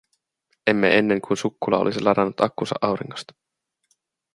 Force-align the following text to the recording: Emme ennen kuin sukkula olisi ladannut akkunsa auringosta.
Emme 0.67 0.97
ennen 0.97 1.21
kuin 1.21 1.37
sukkula 1.37 1.77
olisi 1.79 2.01
ladannut 2.03 2.39
akkunsa 2.41 2.75
auringosta. 2.81 3.33